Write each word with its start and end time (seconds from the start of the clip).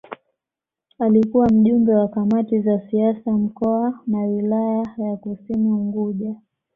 Alikuwa 0.99 1.49
Mjumbe 1.49 1.93
wa 1.93 2.07
Kamati 2.07 2.59
za 2.59 2.79
Siasa 2.79 3.31
Mkoa 3.37 3.99
na 4.07 4.17
Wilaya 4.19 4.95
ya 4.97 5.17
Kusini 5.17 5.71
Unguja 5.71 6.35